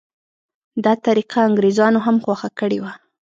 دا 0.83 0.93
طریقه 1.05 1.37
انګریزانو 1.47 1.99
هم 2.05 2.17
خوښه 2.23 2.49
کړې 2.59 2.77
وه. 2.83 2.91